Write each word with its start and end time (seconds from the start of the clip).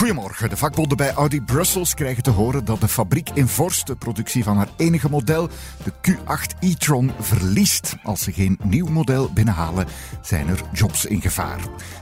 Goedemorgen. 0.00 0.48
De 0.48 0.56
vakbonden 0.56 0.96
bij 0.96 1.12
Audi 1.12 1.40
Brussels 1.40 1.94
krijgen 1.94 2.22
te 2.22 2.30
horen 2.30 2.64
dat 2.64 2.80
de 2.80 2.88
fabriek 2.88 3.30
in 3.34 3.48
Vorst 3.48 3.86
de 3.86 3.96
productie 3.96 4.44
van 4.44 4.56
haar 4.56 4.68
enige 4.76 5.10
model, 5.10 5.48
de 5.84 5.92
Q8 5.92 6.58
e-tron, 6.60 7.10
verliest. 7.18 7.96
Als 8.02 8.22
ze 8.22 8.32
geen 8.32 8.58
nieuw 8.62 8.86
model 8.86 9.32
binnenhalen, 9.32 9.86
zijn 10.22 10.48
er 10.48 10.62
jobs 10.72 11.04
in 11.04 11.20
gevaar. 11.20 11.58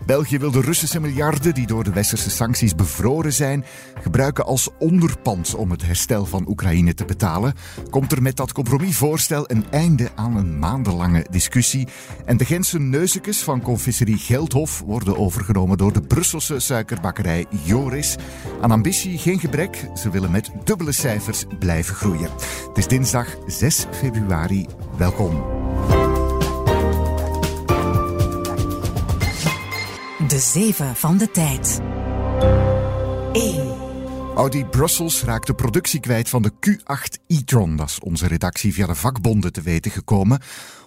België 0.06 0.38
wil 0.38 0.50
de 0.50 0.60
Russische 0.60 1.00
miljarden 1.00 1.54
die 1.54 1.66
door 1.66 1.84
de 1.84 1.92
westerse 1.92 2.30
sancties 2.30 2.74
bevroren 2.74 3.32
zijn, 3.32 3.64
gebruiken 4.02 4.44
als 4.44 4.68
onderpand 4.78 5.54
om 5.54 5.70
het 5.70 5.86
herstel 5.86 6.26
van 6.26 6.48
Oekraïne 6.48 6.94
te 6.94 7.04
betalen. 7.04 7.54
Komt 7.90 8.12
er 8.12 8.22
met 8.22 8.36
dat 8.36 8.52
compromisvoorstel 8.52 9.50
een 9.50 9.64
einde 9.70 10.10
aan 10.14 10.36
een 10.36 10.58
maandenlange 10.58 11.26
discussie. 11.30 11.88
En 12.24 12.36
de 12.36 12.44
Gentse 12.44 12.78
neuzekes 12.78 13.42
van 13.42 13.62
confiserie 13.62 14.18
Geldhof 14.18 14.80
worden 14.80 15.16
overgenomen 15.16 15.78
door 15.78 15.92
de 15.92 16.02
Brusselse 16.02 16.58
suikerbakkerij 16.58 17.46
Joris. 17.88 18.16
Aan 18.60 18.70
ambitie 18.70 19.18
geen 19.18 19.40
gebrek, 19.40 19.88
ze 19.94 20.10
willen 20.10 20.30
met 20.30 20.50
dubbele 20.64 20.92
cijfers 20.92 21.44
blijven 21.58 21.94
groeien. 21.94 22.30
Het 22.68 22.78
is 22.78 22.86
dinsdag 22.86 23.36
6 23.46 23.86
februari. 23.90 24.66
Welkom. 24.96 25.44
De 30.28 30.38
zeven 30.38 30.96
van 30.96 31.18
de 31.18 31.30
tijd. 31.30 31.80
1. 33.32 33.76
Audi 34.36 34.64
Brussels 34.64 35.22
raakt 35.22 35.46
de 35.46 35.54
productie 35.54 36.00
kwijt 36.00 36.28
van 36.28 36.42
de 36.42 36.52
Q8 36.52 37.26
e-tron. 37.26 37.76
Dat 37.76 37.88
is 37.88 37.98
onze 37.98 38.26
redactie 38.26 38.72
via 38.72 38.86
de 38.86 38.94
vakbonden 38.94 39.52
te 39.52 39.60
weten 39.60 39.90
gekomen. 39.90 40.40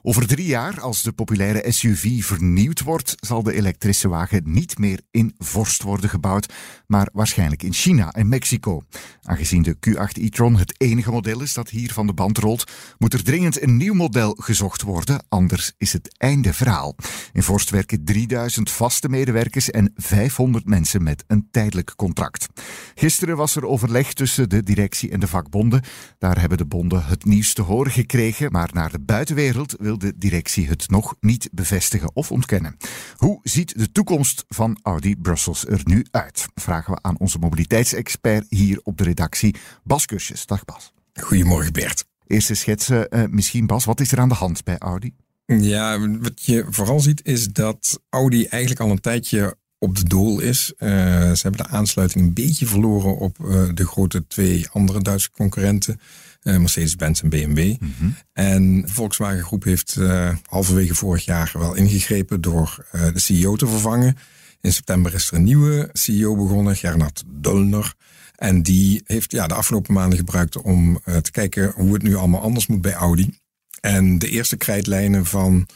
Over 0.03 0.27
drie 0.27 0.45
jaar, 0.45 0.81
als 0.81 1.03
de 1.03 1.11
populaire 1.11 1.71
SUV 1.71 2.23
vernieuwd 2.23 2.81
wordt, 2.81 3.15
zal 3.19 3.43
de 3.43 3.53
elektrische 3.53 4.07
wagen 4.07 4.41
niet 4.45 4.77
meer 4.77 5.01
in 5.11 5.35
Vorst 5.37 5.83
worden 5.83 6.09
gebouwd, 6.09 6.53
maar 6.87 7.09
waarschijnlijk 7.13 7.63
in 7.63 7.73
China 7.73 8.11
en 8.11 8.29
Mexico. 8.29 8.83
Aangezien 9.21 9.61
de 9.61 9.75
Q8 9.75 10.21
e-tron 10.21 10.57
het 10.57 10.73
enige 10.77 11.11
model 11.11 11.41
is 11.41 11.53
dat 11.53 11.69
hier 11.69 11.93
van 11.93 12.07
de 12.07 12.13
band 12.13 12.37
rolt, 12.37 12.71
moet 12.97 13.13
er 13.13 13.23
dringend 13.23 13.61
een 13.61 13.77
nieuw 13.77 13.93
model 13.93 14.35
gezocht 14.39 14.81
worden, 14.81 15.23
anders 15.29 15.73
is 15.77 15.93
het 15.93 16.17
einde 16.17 16.53
verhaal. 16.53 16.95
In 17.33 17.43
Vorst 17.43 17.69
werken 17.69 18.03
3000 18.03 18.71
vaste 18.71 19.09
medewerkers 19.09 19.69
en 19.69 19.91
500 19.95 20.65
mensen 20.65 21.03
met 21.03 21.23
een 21.27 21.47
tijdelijk 21.51 21.93
contract. 21.95 22.47
Gisteren 22.95 23.37
was 23.37 23.55
er 23.55 23.65
overleg 23.65 24.13
tussen 24.13 24.49
de 24.49 24.63
directie 24.63 25.11
en 25.11 25.19
de 25.19 25.27
vakbonden. 25.27 25.81
Daar 26.17 26.39
hebben 26.39 26.57
de 26.57 26.65
bonden 26.65 27.05
het 27.05 27.25
nieuws 27.25 27.53
te 27.53 27.61
horen 27.61 27.91
gekregen, 27.91 28.51
maar 28.51 28.69
naar 28.73 28.91
de 28.91 28.99
buitenwereld 28.99 29.75
wil 29.79 29.90
de 29.97 30.13
directie 30.17 30.67
het 30.67 30.89
nog 30.89 31.15
niet 31.19 31.49
bevestigen 31.51 32.15
of 32.15 32.31
ontkennen. 32.31 32.77
Hoe 33.15 33.39
ziet 33.43 33.77
de 33.77 33.91
toekomst 33.91 34.45
van 34.47 34.79
Audi 34.81 35.15
Brussels 35.15 35.65
er 35.67 35.81
nu 35.83 36.05
uit? 36.11 36.45
Vragen 36.55 36.93
we 36.93 36.99
aan 37.01 37.19
onze 37.19 37.39
mobiliteitsexpert 37.39 38.45
hier 38.49 38.79
op 38.83 38.97
de 38.97 39.03
redactie, 39.03 39.55
Bas 39.83 40.05
Kursjes. 40.05 40.45
Dag 40.45 40.65
Bas. 40.65 40.93
Goedemorgen 41.13 41.73
Bert. 41.73 42.05
Eerste 42.27 42.53
schetsen, 42.53 43.07
uh, 43.09 43.23
misschien 43.29 43.65
Bas, 43.65 43.85
wat 43.85 43.99
is 43.99 44.11
er 44.11 44.19
aan 44.19 44.29
de 44.29 44.35
hand 44.35 44.63
bij 44.63 44.77
Audi? 44.77 45.13
Ja, 45.45 46.09
wat 46.19 46.43
je 46.43 46.65
vooral 46.69 46.99
ziet 46.99 47.25
is 47.25 47.47
dat 47.47 47.99
Audi 48.09 48.45
eigenlijk 48.45 48.81
al 48.81 48.89
een 48.89 48.99
tijdje 48.99 49.55
op 49.83 49.95
de 49.97 50.07
dool 50.07 50.39
is. 50.39 50.73
Uh, 50.79 50.89
ze 51.31 51.39
hebben 51.41 51.63
de 51.65 51.67
aansluiting 51.67 52.25
een 52.25 52.33
beetje 52.33 52.65
verloren 52.65 53.17
op 53.17 53.37
uh, 53.41 53.69
de 53.73 53.85
grote 53.85 54.27
twee 54.27 54.67
andere 54.71 55.01
Duitse 55.01 55.31
concurrenten. 55.31 55.99
Uh, 56.43 56.57
Mercedes-Benz 56.57 57.21
en 57.21 57.29
BMW. 57.29 57.57
Mm 57.57 57.93
-hmm. 57.97 58.15
En 58.33 58.81
de 58.81 58.87
Volkswagen 58.87 59.43
Groep 59.43 59.63
heeft 59.63 59.97
halverwege 60.45 60.95
vorig 60.95 61.25
jaar 61.25 61.51
wel 61.53 61.75
ingegrepen 61.75 62.41
door 62.41 62.85
de 62.91 63.19
CEO 63.19 63.55
te 63.55 63.67
vervangen. 63.67 64.17
In 64.61 64.73
september 64.73 65.13
is 65.13 65.27
er 65.27 65.33
een 65.33 65.43
nieuwe 65.43 65.89
CEO 65.93 66.35
begonnen, 66.35 66.75
Gernot 66.75 67.23
Dullner. 67.27 67.93
En 68.35 68.61
die 68.63 69.01
heeft 69.05 69.31
ja, 69.31 69.47
de 69.47 69.53
afgelopen 69.53 69.93
maanden 69.93 70.17
gebruikt 70.17 70.61
om 70.61 71.01
te 71.21 71.31
kijken 71.31 71.71
hoe 71.75 71.93
het 71.93 72.03
nu 72.03 72.15
allemaal 72.15 72.41
anders 72.41 72.67
moet 72.67 72.81
bij 72.81 72.93
Audi. 72.93 73.37
En 73.81 74.19
de 74.19 74.29
eerste 74.29 74.57
krijtlijnen 74.57 75.25
van 75.25 75.67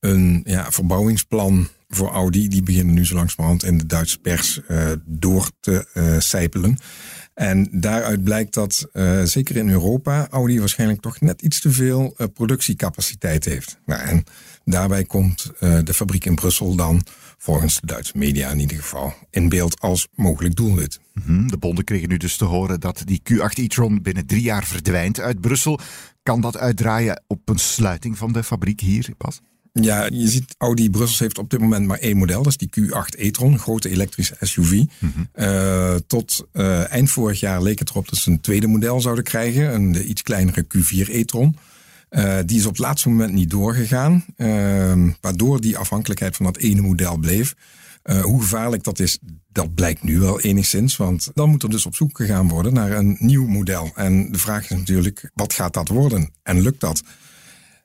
een 0.00 0.40
ja, 0.44 0.70
verbouwingsplan 0.70 1.68
voor 1.94 2.10
Audi, 2.10 2.48
die 2.48 2.62
beginnen 2.62 2.94
nu 2.94 3.06
zo 3.06 3.14
langzamerhand 3.14 3.64
in 3.64 3.78
de 3.78 3.86
Duitse 3.86 4.18
pers 4.18 4.60
uh, 4.68 4.90
door 5.04 5.50
te 5.60 5.86
uh, 5.94 6.18
sijpelen. 6.18 6.76
En 7.34 7.68
daaruit 7.70 8.24
blijkt 8.24 8.54
dat, 8.54 8.88
uh, 8.92 9.22
zeker 9.22 9.56
in 9.56 9.68
Europa, 9.68 10.28
Audi 10.30 10.58
waarschijnlijk 10.58 11.00
toch 11.00 11.20
net 11.20 11.42
iets 11.42 11.60
te 11.60 11.70
veel 11.70 12.16
productiecapaciteit 12.34 13.44
heeft. 13.44 13.78
Nou, 13.86 14.00
en 14.00 14.24
daarbij 14.64 15.04
komt 15.04 15.50
de 15.58 15.94
fabriek 15.94 16.24
in 16.24 16.34
Brussel 16.34 16.74
dan, 16.74 17.02
volgens 17.38 17.80
de 17.80 17.86
Duitse 17.86 18.18
media 18.18 18.50
in 18.50 18.60
ieder 18.60 18.76
geval, 18.76 19.14
in 19.30 19.48
beeld 19.48 19.80
als 19.80 20.08
mogelijk 20.14 20.54
doelwit. 20.54 21.00
-hmm. 21.24 21.50
De 21.50 21.56
bonden 21.56 21.84
kregen 21.84 22.08
nu 22.08 22.16
dus 22.16 22.36
te 22.36 22.44
horen 22.44 22.80
dat 22.80 23.02
die 23.04 23.22
Q8 23.32 23.54
e-tron 23.54 24.02
binnen 24.02 24.26
drie 24.26 24.42
jaar 24.42 24.64
verdwijnt 24.64 25.20
uit 25.20 25.40
Brussel. 25.40 25.78
Kan 26.22 26.40
dat 26.40 26.56
uitdraaien 26.56 27.22
op 27.26 27.48
een 27.48 27.58
sluiting 27.58 28.18
van 28.18 28.32
de 28.32 28.44
fabriek 28.44 28.80
hier 28.80 29.08
pas? 29.16 29.40
Ja, 29.80 30.06
je 30.12 30.28
ziet 30.28 30.54
Audi 30.58 30.90
Brussels 30.90 31.18
heeft 31.18 31.38
op 31.38 31.50
dit 31.50 31.60
moment 31.60 31.86
maar 31.86 31.98
één 31.98 32.16
model. 32.16 32.42
Dat 32.42 32.56
is 32.60 32.68
die 32.68 32.70
Q8 32.80 33.18
e-tron, 33.18 33.52
een 33.52 33.58
grote 33.58 33.88
elektrische 33.88 34.36
SUV. 34.40 34.72
Mm 34.72 34.88
-hmm. 34.98 35.28
uh, 35.36 35.94
tot 36.06 36.46
uh, 36.52 36.92
eind 36.92 37.10
vorig 37.10 37.40
jaar 37.40 37.62
leek 37.62 37.78
het 37.78 37.90
erop 37.90 38.08
dat 38.08 38.18
ze 38.18 38.30
een 38.30 38.40
tweede 38.40 38.66
model 38.66 39.00
zouden 39.00 39.24
krijgen. 39.24 39.74
Een 39.74 39.92
de 39.92 40.04
iets 40.04 40.22
kleinere 40.22 40.66
Q4 40.76 41.10
e-tron. 41.10 41.56
Uh, 42.10 42.38
die 42.46 42.58
is 42.58 42.64
op 42.64 42.70
het 42.70 42.80
laatste 42.80 43.08
moment 43.08 43.32
niet 43.32 43.50
doorgegaan. 43.50 44.24
waardoor 45.20 45.60
die 45.60 45.78
afhankelijkheid 45.78 46.36
van 46.36 46.44
dat 46.44 46.56
ene 46.56 46.80
model 46.80 47.16
bleef. 47.16 47.54
hoe 48.22 48.40
gevaarlijk 48.40 48.84
dat 48.84 48.98
is, 48.98 49.18
dat 49.52 49.74
blijkt 49.74 50.02
nu 50.02 50.18
wel 50.18 50.40
enigszins. 50.40 50.96
Want 50.96 51.30
dan 51.34 51.50
moet 51.50 51.62
er 51.62 51.70
dus 51.70 51.86
op 51.86 51.96
zoek 51.96 52.16
gegaan 52.16 52.48
worden 52.48 52.74
naar 52.74 52.92
een 52.92 53.16
nieuw 53.18 53.46
model. 53.46 53.92
En 53.94 54.32
de 54.32 54.38
vraag 54.38 54.62
is 54.62 54.76
natuurlijk, 54.76 55.30
wat 55.34 55.52
gaat 55.52 55.74
dat 55.74 55.88
worden? 55.88 56.30
En 56.42 56.60
lukt 56.60 56.80
dat? 56.80 57.02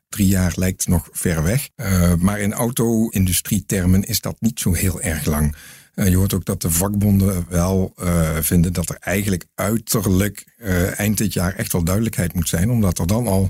Drie 0.10 0.28
jaar 0.28 0.54
lijkt 0.56 0.88
nog 0.88 1.10
ver 1.12 1.44
weg. 1.44 1.70
Uh, 1.76 2.14
maar 2.16 2.40
in 2.40 2.54
auto-industrietermen 2.54 4.04
is 4.04 4.22
dat 4.22 4.36
niet 4.40 4.60
zo 4.60 4.74
heel 4.74 5.02
erg 5.02 5.26
lang. 5.26 5.56
Uh, 5.96 6.08
je 6.08 6.16
hoort 6.16 6.34
ook 6.34 6.46
dat 6.46 6.62
de 6.62 6.72
vakbonden 6.72 7.46
wel 7.50 7.94
uh, 8.04 8.38
vinden 8.40 8.74
dat 8.74 8.90
er 8.90 8.98
eigenlijk 9.00 9.46
uiterlijk 9.56 10.58
eind 10.96 11.18
dit 11.18 11.34
jaar 11.34 11.56
echt 11.56 11.72
wel 11.72 11.84
duidelijkheid 11.84 12.34
moet 12.34 12.50
zijn. 12.50 12.70
Omdat 12.70 13.00
er 13.00 13.08
dan 13.08 13.28
al 13.28 13.50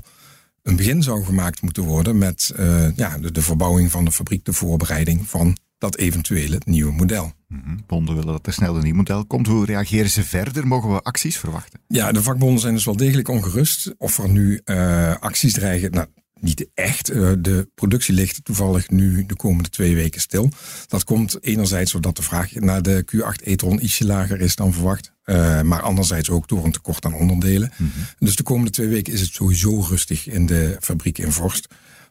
een 0.62 0.76
begin 0.76 1.02
zou 1.02 1.24
gemaakt 1.24 1.62
moeten 1.62 1.82
worden 1.82 2.18
met 2.18 2.52
ja, 2.96 3.18
de, 3.18 3.32
de 3.32 3.42
verbouwing 3.42 3.90
van 3.90 4.04
de 4.04 4.12
fabriek, 4.12 4.44
de 4.44 4.52
voorbereiding 4.52 5.28
van 5.28 5.56
dat 5.80 5.96
eventuele 5.96 6.60
nieuwe 6.64 6.92
model. 6.92 7.32
-hmm. 7.48 7.80
Bonden 7.86 8.14
willen 8.14 8.32
dat 8.32 8.46
er 8.46 8.52
snel 8.52 8.76
een 8.76 8.82
nieuw 8.82 8.94
model 8.94 9.26
komt. 9.26 9.46
Hoe 9.46 9.64
reageren 9.64 10.10
ze 10.10 10.22
verder? 10.22 10.66
Mogen 10.66 10.92
we 10.92 11.02
acties 11.02 11.38
verwachten? 11.38 11.80
Ja, 11.88 12.12
de 12.12 12.22
vakbonden 12.22 12.60
zijn 12.60 12.74
dus 12.74 12.84
wel 12.84 12.96
degelijk 12.96 13.28
ongerust. 13.28 13.94
Of 13.98 14.18
er 14.18 14.28
nu 14.28 14.60
uh, 14.64 15.16
acties 15.16 15.52
dreigen. 15.52 15.90
Nou, 15.90 16.06
niet 16.42 16.68
echt. 16.74 17.08
Eh, 17.08 17.32
de 17.38 17.68
productie 17.74 18.14
ligt 18.14 18.44
toevallig 18.44 18.90
nu 18.90 19.26
de 19.26 19.36
komende 19.36 19.68
twee 19.68 19.94
weken 19.94 20.20
stil. 20.20 20.50
Dat 20.86 21.04
komt 21.04 21.44
enerzijds 21.44 21.92
doordat 21.92 22.16
de 22.16 22.22
vraag 22.22 22.54
naar 22.54 22.82
de 22.82 23.04
Q8 23.04 23.44
e-tron 23.44 23.84
ietsje 23.84 24.06
lager 24.06 24.40
is 24.40 24.56
dan 24.56 24.72
verwacht. 24.72 25.12
Uh, 25.24 25.60
maar 25.62 25.80
anderzijds 25.80 26.30
ook 26.30 26.48
door 26.48 26.64
een 26.64 26.72
tekort 26.72 27.04
aan 27.04 27.14
onderdelen. 27.14 27.72
Mm 27.76 27.90
-hmm. 27.94 28.04
Dus 28.18 28.36
de 28.36 28.42
komende 28.42 28.70
twee 28.70 28.88
weken 28.88 29.12
is 29.12 29.20
het 29.20 29.32
sowieso 29.32 29.80
rustig 29.80 30.28
in 30.28 30.46
de 30.46 30.76
fabriek 30.80 31.18
in 31.18 31.32
Vorst. 31.32 31.66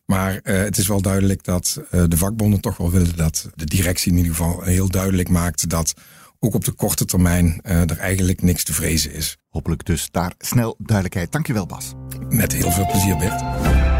Maar 0.05 0.33
uh, 0.33 0.57
het 0.57 0.77
is 0.77 0.87
wel 0.87 1.01
duidelijk 1.01 1.43
dat 1.43 1.81
de 1.89 2.17
vakbonden 2.17 2.59
toch 2.59 2.77
wel 2.77 2.91
willen 2.91 3.15
dat 3.15 3.49
de 3.55 3.65
directie 3.65 4.11
in 4.11 4.17
ieder 4.17 4.35
geval 4.35 4.61
heel 4.61 4.89
duidelijk 4.89 5.29
maakt 5.29 5.69
dat 5.69 5.93
ook 6.39 6.53
op 6.53 6.65
de 6.65 6.71
korte 6.71 7.05
termijn 7.05 7.61
er 7.61 7.97
eigenlijk 7.97 8.41
niks 8.41 8.63
te 8.63 8.73
vrezen 8.73 9.13
is. 9.13 9.37
Hopelijk 9.49 9.85
dus 9.85 10.07
daar 10.11 10.33
snel 10.37 10.75
duidelijkheid. 10.77 11.31
Dankjewel 11.31 11.65
Bas. 11.65 11.93
Met 12.29 12.53
heel 12.53 12.71
veel 12.71 12.85
plezier 12.85 13.17
Bert. 13.17 13.98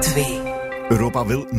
2. 0.00 0.40
Europa 0.88 1.26
wil 1.26 1.46
90% 1.46 1.50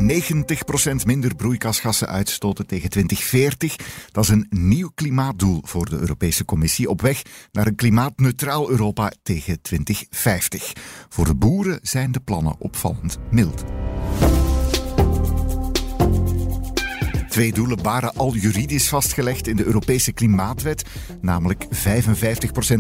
minder 1.06 1.36
broeikasgassen 1.36 2.08
uitstoten 2.08 2.68
tegen 2.68 2.90
2040. 2.90 3.76
Dat 4.12 4.24
is 4.24 4.30
een 4.30 4.48
nieuw 4.50 4.90
klimaatdoel 4.96 5.62
voor 5.66 5.90
de 5.90 5.98
Europese 5.98 6.46
Commissie 6.46 6.90
op 6.90 7.02
weg 7.02 7.22
naar 7.52 7.68
een 7.68 7.76
klimaatneutraal 7.76 8.70
Europa 8.70 9.12
tegen 9.24 9.62
2050. 9.62 10.74
Voor 11.10 11.26
de 11.26 11.36
boeren 11.36 11.80
zijn 11.82 12.12
de 12.12 12.20
plannen 12.20 12.56
opvallend 12.60 13.18
mild. 13.32 13.64
twee 17.40 17.54
doelen 17.54 17.84
waren 17.84 18.14
al 18.16 18.36
juridisch 18.36 18.88
vastgelegd 18.88 19.48
in 19.48 19.56
de 19.56 19.66
Europese 19.66 20.12
Klimaatwet, 20.12 20.86
namelijk 21.22 21.66
55% 21.66 21.68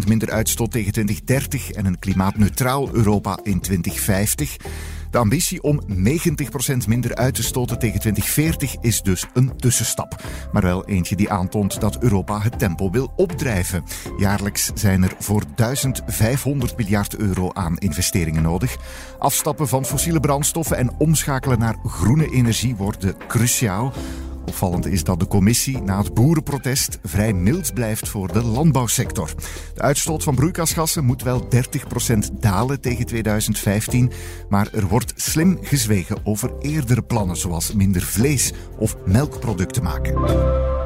minder 0.07 0.31
uitstoot 0.31 0.71
tegen 0.71 0.91
2030 0.91 1.71
en 1.71 1.85
een 1.85 1.99
klimaatneutraal 1.99 2.93
Europa 2.93 3.39
in 3.43 3.59
2050. 3.59 4.55
De 5.09 5.17
ambitie 5.17 5.61
om 5.63 5.81
90% 5.89 5.93
minder 6.87 7.15
uit 7.15 7.35
te 7.35 7.43
stoten 7.43 7.79
tegen 7.79 7.99
2040 7.99 8.75
is 8.81 9.01
dus 9.01 9.25
een 9.33 9.57
tussenstap. 9.57 10.23
Maar 10.51 10.61
wel 10.61 10.85
eentje 10.85 11.15
die 11.15 11.31
aantoont 11.31 11.79
dat 11.79 11.97
Europa 11.99 12.39
het 12.39 12.59
tempo 12.59 12.91
wil 12.91 13.13
opdrijven. 13.15 13.83
Jaarlijks 14.17 14.71
zijn 14.73 15.03
er 15.03 15.15
voor 15.19 15.43
1500 15.55 16.77
miljard 16.77 17.15
euro 17.15 17.49
aan 17.53 17.77
investeringen 17.77 18.43
nodig. 18.43 18.77
Afstappen 19.19 19.67
van 19.67 19.85
fossiele 19.85 20.19
brandstoffen 20.19 20.77
en 20.77 20.91
omschakelen 20.97 21.59
naar 21.59 21.75
groene 21.85 22.31
energie 22.31 22.75
worden 22.75 23.15
cruciaal. 23.27 23.93
Opvallend 24.49 24.85
is 24.85 25.03
dat 25.03 25.19
de 25.19 25.27
commissie 25.27 25.81
na 25.81 25.97
het 25.97 26.13
boerenprotest 26.13 26.99
vrij 27.03 27.33
mild 27.33 27.73
blijft 27.73 28.07
voor 28.07 28.33
de 28.33 28.43
landbouwsector. 28.43 29.29
De 29.73 29.81
uitstoot 29.81 30.23
van 30.23 30.35
broeikasgassen 30.35 31.05
moet 31.05 31.23
wel 31.23 31.47
30% 31.55 32.33
dalen 32.39 32.81
tegen 32.81 33.05
2015, 33.05 34.11
maar 34.49 34.67
er 34.73 34.87
wordt 34.87 35.13
slim 35.15 35.57
gezwegen 35.61 36.17
over 36.23 36.51
eerdere 36.59 37.01
plannen 37.01 37.37
zoals 37.37 37.73
minder 37.73 38.01
vlees 38.01 38.51
of 38.77 38.95
melkproducten 39.05 39.83
maken. 39.83 40.78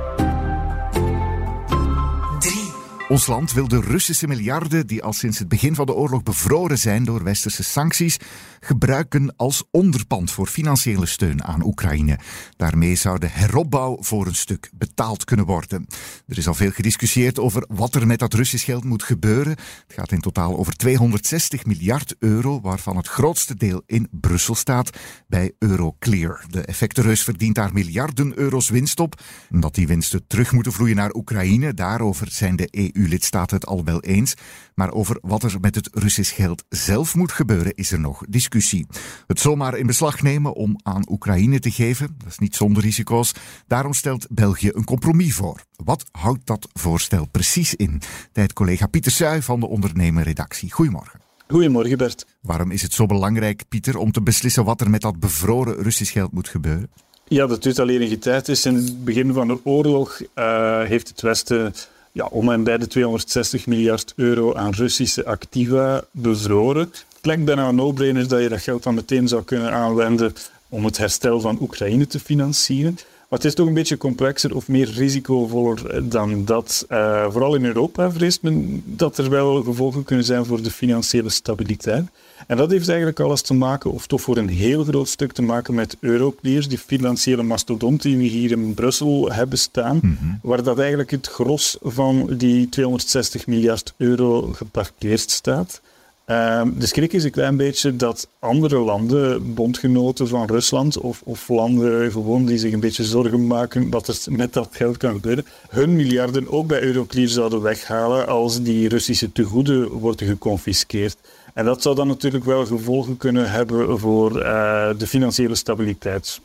Ons 3.10 3.28
land 3.28 3.54
wil 3.54 3.68
de 3.68 3.82
Russische 3.82 4.28
miljarden, 4.28 4.88
die 4.88 5.04
al 5.04 5.14
sinds 5.14 5.40
het 5.40 5.48
begin 5.48 5.76
van 5.76 5.86
de 5.86 5.94
oorlog 5.94 6.24
bevroren 6.24 6.78
zijn 6.78 7.04
door 7.04 7.24
westerse 7.24 7.64
sancties, 7.64 8.18
gebruiken 8.60 9.34
als 9.36 9.64
onderpand 9.72 10.32
voor 10.32 10.48
financiële 10.48 11.06
steun 11.06 11.44
aan 11.44 11.66
Oekraïne. 11.66 12.20
Daarmee 12.58 12.96
zou 12.96 13.20
de 13.20 13.28
heropbouw 13.30 13.98
voor 14.00 14.28
een 14.28 14.36
stuk 14.36 14.70
betaald 14.74 15.24
kunnen 15.24 15.46
worden. 15.46 15.88
Er 16.28 16.38
is 16.38 16.48
al 16.48 16.54
veel 16.54 16.72
gediscussieerd 16.72 17.40
over 17.40 17.66
wat 17.68 17.96
er 17.96 18.08
met 18.08 18.20
dat 18.20 18.34
Russisch 18.34 18.66
geld 18.66 18.84
moet 18.84 19.04
gebeuren. 19.04 19.52
Het 19.88 19.94
gaat 19.96 20.12
in 20.12 20.20
totaal 20.20 20.58
over 20.58 20.76
260 20.76 21.66
miljard 21.66 22.16
euro, 22.20 22.62
waarvan 22.62 22.98
het 22.98 23.08
grootste 23.08 23.56
deel 23.56 23.82
in 23.86 24.08
Brussel 24.12 24.56
staat 24.56 24.98
bij 25.28 25.52
Euroclear. 25.60 26.46
De 26.50 26.62
effectenreus 26.62 27.24
verdient 27.24 27.56
daar 27.56 27.74
miljarden 27.74 28.38
euro's 28.38 28.70
winst 28.70 29.00
op. 29.00 29.22
Omdat 29.52 29.76
die 29.76 29.88
winsten 29.88 30.28
terug 30.28 30.52
moeten 30.52 30.72
vloeien 30.72 30.96
naar 30.96 31.14
Oekraïne, 31.14 31.74
daarover 31.74 32.32
zijn 32.32 32.56
de 32.56 32.68
EU-lidstaten 32.94 33.56
het 33.56 33.66
al 33.66 33.84
wel 33.84 34.02
eens. 34.02 34.34
Maar 34.76 34.92
over 34.92 35.18
wat 35.22 35.44
er 35.44 35.58
met 35.62 35.76
het 35.76 35.90
Russisch 35.92 36.36
geld 36.36 36.64
zelf 36.70 37.16
moet 37.16 37.32
gebeuren, 37.32 37.76
is 37.76 37.92
er 37.92 38.00
nog 38.00 38.24
discussie. 38.30 38.88
Het 39.28 39.40
zomaar 39.40 39.78
in 39.78 39.86
beslag 39.86 40.22
nemen 40.22 40.54
om 40.54 40.80
aan 40.84 41.10
Oekraïne 41.10 41.60
te 41.60 41.72
geven, 41.72 42.16
dat 42.18 42.28
is 42.28 42.38
niet 42.38 42.56
zonder 42.56 42.84
risico's. 42.84 43.34
Daarom 43.68 43.94
stelt 43.94 44.28
België 44.30 44.70
een 44.74 44.84
compromis 44.84 45.34
voor. 45.34 45.64
Wat 45.76 46.06
houdt 46.12 46.46
dat 46.46 46.70
voorstel 46.74 47.28
precies 47.32 47.76
in? 47.76 48.02
Tijd 48.32 48.54
collega 48.54 48.88
Pieter 48.88 49.12
Suij 49.12 49.42
van 49.42 49.60
de 49.60 49.68
Ondernemerredactie. 49.68 50.72
Goedemorgen. 50.72 51.20
Goedemorgen 51.48 51.98
Bert. 51.98 52.26
Waarom 52.42 52.72
is 52.72 52.82
het 52.82 52.94
zo 52.94 53.06
belangrijk, 53.06 53.64
Pieter, 53.70 53.98
om 53.98 54.12
te 54.12 54.22
beslissen 54.22 54.66
wat 54.66 54.82
er 54.82 54.90
met 54.90 55.02
dat 55.02 55.20
bevroren 55.20 55.76
Russisch 55.76 56.12
geld 56.12 56.32
moet 56.32 56.48
gebeuren? 56.48 56.90
Ja, 57.28 57.48
dat 57.48 57.64
duurt 57.64 57.80
al 57.80 57.90
enige 57.90 58.20
tijd. 58.20 58.46
Dus 58.46 58.66
in 58.66 58.76
het 58.76 59.06
begin 59.06 59.34
van 59.34 59.48
de 59.48 59.60
oorlog 59.64 60.22
uh, 60.36 60.84
heeft 60.84 61.08
het 61.08 61.22
Westen 61.22 61.74
ja, 62.14 62.26
om 62.26 62.52
en 62.52 62.64
bij 62.64 62.78
de 62.78 62.88
260 62.88 63.68
miljard 63.68 64.14
euro 64.16 64.54
aan 64.54 64.74
Russische 64.74 65.26
activa 65.26 66.04
bevroren. 66.12 66.92
Het 67.16 67.26
lijkt 67.26 67.46
bijna 67.46 67.68
een 67.68 67.76
no-brainer 67.76 68.28
dat 68.28 68.42
je 68.42 68.50
dat 68.50 68.62
geld 68.62 68.84
dan 68.84 68.94
meteen 68.94 69.28
zou 69.28 69.44
kunnen 69.44 69.72
aanwenden 69.72 70.34
om 70.70 70.86
het 70.86 70.98
herstel 70.98 71.40
van 71.40 71.58
Oekraïne 71.62 72.08
te 72.08 72.20
financieren. 72.20 72.98
Maar 73.34 73.42
het 73.42 73.52
is 73.52 73.58
toch 73.58 73.68
een 73.68 73.74
beetje 73.74 73.98
complexer 73.98 74.56
of 74.56 74.68
meer 74.68 74.90
risicovoller 74.90 76.10
dan 76.10 76.46
dat. 76.46 76.86
Uh, 76.90 77.32
vooral 77.32 77.56
in 77.56 77.66
Europa 77.66 78.12
vreest 78.12 78.42
men 78.42 78.84
dat 78.86 79.18
er 79.18 79.30
wel 79.30 79.64
gevolgen 79.64 80.04
kunnen 80.04 80.26
zijn 80.26 80.46
voor 80.46 80.62
de 80.62 80.72
financiële 80.72 81.30
stabiliteit. 81.30 82.06
En 82.48 82.58
dat 82.58 82.72
heeft 82.72 82.88
eigenlijk 82.88 83.20
alles 83.20 83.42
te 83.42 83.54
maken, 83.54 83.92
of 83.92 84.08
toch 84.08 84.22
voor 84.22 84.38
een 84.38 84.50
heel 84.50 84.84
groot 84.84 85.08
stuk 85.08 85.32
te 85.32 85.42
maken 85.42 85.74
met 85.74 85.98
Euroclears, 86.00 86.68
die 86.68 86.78
financiële 86.78 87.44
mastodont 87.44 88.02
die 88.02 88.18
we 88.18 88.24
hier 88.24 88.52
in 88.52 88.74
Brussel 88.74 89.32
hebben 89.32 89.58
staan, 89.58 90.00
mm 90.02 90.18
-hmm. 90.20 90.40
waar 90.42 90.64
dat 90.64 90.80
eigenlijk 90.80 91.12
het 91.12 91.28
gros 91.28 91.78
van 91.82 92.28
die 92.38 92.70
260 92.70 93.48
miljard 93.48 93.94
euro 93.98 94.42
geparkeerd 94.42 95.32
staat. 95.32 95.82
Uh, 96.28 96.62
de 96.78 96.86
schrik 96.86 97.14
is 97.14 97.24
een 97.24 97.32
klein 97.32 97.58
beetje 97.58 97.96
dat 97.96 98.28
andere 98.40 98.78
landen, 98.78 99.54
bondgenoten 99.54 100.28
van 100.28 100.48
Rusland 100.48 100.98
of, 100.98 101.22
of, 101.24 101.50
landen 101.50 102.12
gewoon 102.12 102.46
die 102.46 102.58
zich 102.58 102.74
een 102.74 102.80
beetje 102.80 103.04
zorgen 103.04 103.48
maken 103.48 103.90
wat 103.90 104.08
er 104.08 104.18
met 104.32 104.54
dat 104.54 104.70
geld 104.72 104.98
kan 104.98 105.14
gebeuren, 105.14 105.46
hun 105.70 105.96
miljarden 105.96 106.52
ook 106.52 106.68
bij 106.68 106.82
Euroclear 106.82 107.28
zouden 107.28 107.62
weghalen 107.62 108.28
als 108.28 108.62
die 108.62 108.90
Russische 108.90 109.32
tegoeden 109.32 109.90
worden 109.90 110.28
geconfiskeerd. 110.28 111.18
En 111.54 111.66
dat 111.66 111.82
zou 111.82 111.96
dan 111.96 112.08
natuurlijk 112.08 112.44
wel 112.44 112.66
gevolgen 112.66 113.18
kunnen 113.18 113.52
hebben 113.52 114.00
voor 114.00 114.40
uh, 114.40 114.90
de 114.98 115.08
financiële 115.08 115.56
stabiliteit. 115.56 116.42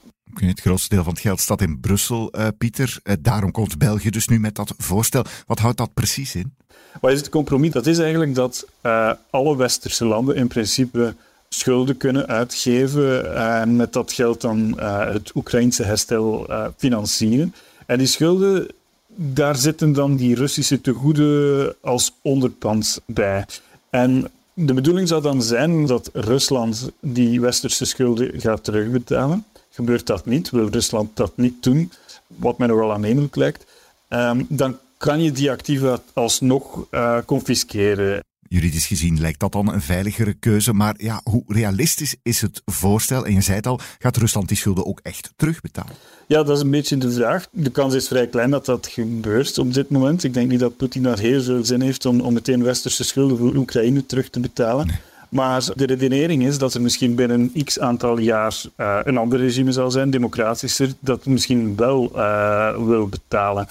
Het 0.46 0.60
grootste 0.60 0.94
deel 0.94 1.04
van 1.04 1.12
het 1.12 1.22
geld 1.22 1.40
staat 1.40 1.60
in 1.60 1.80
Brussel, 1.80 2.38
uh, 2.38 2.46
Pieter. 2.58 2.98
Uh, 3.04 3.14
daarom 3.20 3.50
komt 3.50 3.78
België 3.78 4.10
dus 4.10 4.28
nu 4.28 4.40
met 4.40 4.54
dat 4.54 4.74
voorstel. 4.78 5.24
Wat 5.46 5.58
houdt 5.58 5.76
dat 5.76 5.94
precies 5.94 6.34
in? 6.34 6.54
Wat 7.00 7.12
is 7.12 7.18
het 7.18 7.28
compromis? 7.28 7.70
Dat 7.70 7.86
is 7.86 7.98
eigenlijk 7.98 8.34
dat 8.34 8.66
uh, 8.82 9.12
alle 9.30 9.56
westerse 9.56 10.04
landen 10.04 10.36
in 10.36 10.48
principe 10.48 11.14
schulden 11.48 11.96
kunnen 11.96 12.26
uitgeven 12.26 13.36
en 13.36 13.76
met 13.76 13.92
dat 13.92 14.12
geld 14.12 14.40
dan 14.40 14.80
het 14.80 15.30
Oekraïnse 15.34 15.82
herstel 15.82 16.46
financieren. 16.76 17.54
En 17.86 17.98
die 17.98 18.06
schulden, 18.06 18.66
daar 19.14 19.56
zitten 19.56 19.92
dan 19.92 20.16
die 20.16 20.34
Russische 20.34 20.80
tegoeden 20.80 21.74
als 21.80 22.12
onderpand 22.22 23.00
bij. 23.06 23.46
En 23.90 24.30
de 24.60 24.74
bedoeling 24.74 25.08
zou 25.08 25.22
dan 25.22 25.42
zijn 25.42 25.86
dat 25.86 26.10
Rusland 26.12 26.90
die 27.00 27.40
westerse 27.40 27.84
schulden 27.84 28.40
gaat 28.40 28.64
terugbetalen. 28.64 29.44
Gebeurt 29.70 30.06
dat 30.06 30.26
niet, 30.26 30.50
wil 30.50 30.68
Rusland 30.68 31.16
dat 31.16 31.36
niet 31.36 31.62
doen, 31.62 31.92
wat 32.26 32.58
mij 32.58 32.68
nogal 32.68 32.92
aannemelijk 32.92 33.36
lijkt, 33.36 33.66
um, 34.08 34.46
dan 34.48 34.78
kan 34.96 35.22
je 35.22 35.32
die 35.32 35.50
activa 35.50 36.00
alsnog 36.12 36.86
uh, 36.90 37.18
confisceren. 37.26 38.24
Juridisch 38.48 38.86
gezien 38.86 39.20
lijkt 39.20 39.40
dat 39.40 39.52
dan 39.52 39.72
een 39.72 39.80
veiligere 39.80 40.32
keuze, 40.32 40.72
maar 40.72 40.94
ja, 40.96 41.20
hoe 41.24 41.42
realistisch 41.46 42.16
is 42.22 42.40
het 42.40 42.62
voorstel? 42.64 43.26
En 43.26 43.34
je 43.34 43.40
zei 43.40 43.56
het 43.56 43.66
al, 43.66 43.80
gaat 43.98 44.16
Rusland 44.16 44.48
die 44.48 44.56
schulden 44.56 44.86
ook 44.86 45.00
echt 45.02 45.32
terugbetalen? 45.36 45.92
Ja, 46.26 46.42
dat 46.42 46.56
is 46.56 46.62
een 46.62 46.70
beetje 46.70 46.96
de 46.96 47.12
vraag. 47.12 47.46
De 47.50 47.70
kans 47.70 47.94
is 47.94 48.08
vrij 48.08 48.26
klein 48.26 48.50
dat 48.50 48.64
dat 48.64 48.86
gebeurt 48.86 49.58
op 49.58 49.74
dit 49.74 49.90
moment. 49.90 50.24
Ik 50.24 50.34
denk 50.34 50.50
niet 50.50 50.60
dat 50.60 50.76
Poetin 50.76 51.02
daar 51.02 51.18
heel 51.18 51.42
veel 51.42 51.64
zin 51.64 51.80
heeft 51.80 52.06
om, 52.06 52.20
om 52.20 52.32
meteen 52.32 52.62
westerse 52.62 53.04
schulden 53.04 53.38
voor 53.38 53.54
Oekraïne 53.54 54.06
terug 54.06 54.30
te 54.30 54.40
betalen. 54.40 54.86
Nee. 54.86 54.96
Maar 55.28 55.64
de 55.74 55.86
redenering 55.86 56.46
is 56.46 56.58
dat 56.58 56.74
er 56.74 56.82
misschien 56.82 57.14
binnen 57.14 57.52
x 57.64 57.78
aantal 57.78 58.18
jaar 58.18 58.62
uh, 58.76 58.98
een 59.04 59.16
ander 59.16 59.38
regime 59.38 59.72
zal 59.72 59.90
zijn, 59.90 60.10
democratischer, 60.10 60.92
dat 61.00 61.26
misschien 61.26 61.76
wel 61.76 62.12
uh, 62.16 62.76
wil 62.84 63.08
betalen. 63.08 63.68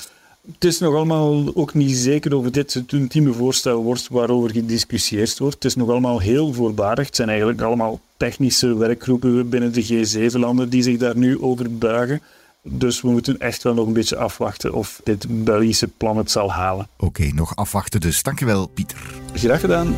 Het 0.54 0.64
is 0.64 0.80
nog 0.80 0.96
allemaal 0.96 1.56
ook 1.56 1.74
niet 1.74 1.98
zeker 1.98 2.36
of 2.36 2.50
dit 2.50 2.74
het 2.74 2.92
ultieme 2.92 3.34
voorstel 3.34 3.84
wordt 3.84 4.08
waarover 4.10 4.52
gediscussieerd 4.52 5.40
wordt. 5.40 5.56
Het 5.56 5.66
is 5.66 5.76
nog 5.76 5.90
allemaal 5.90 6.20
heel 6.20 6.54
voorbarig. 6.54 7.06
Het 7.06 7.16
zijn 7.16 7.30
eigenlijk 7.30 7.62
allemaal 7.62 8.00
technische 8.18 8.78
werkgroepen 8.78 9.50
binnen 9.50 9.74
de 9.74 9.86
G7-landen 9.86 10.70
die 10.70 10.84
zich 10.84 10.98
daar 10.98 11.18
nu 11.18 11.42
over 11.42 11.78
buigen. 11.78 12.22
Dus 12.62 13.02
we 13.02 13.10
moeten 13.10 13.40
echt 13.40 13.64
wel 13.64 13.74
nog 13.74 13.88
een 13.88 13.94
beetje 13.94 14.18
afwachten 14.18 14.74
of 14.74 15.02
dit 15.04 15.44
Belgische 15.44 15.88
plan 15.88 16.18
het 16.18 16.32
zal 16.32 16.52
halen. 16.52 16.88
Oké, 16.98 17.06
okay, 17.06 17.32
nog 17.36 17.56
afwachten 17.56 18.00
dus. 18.00 18.24
Dankjewel, 18.24 18.68
Pieter. 18.68 18.98
Graag 19.34 19.60
gedaan. 19.60 19.96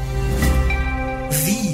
4. 1.30 1.69